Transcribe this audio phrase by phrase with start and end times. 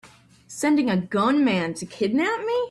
[0.47, 2.59] Sending a gunman to kidnap me!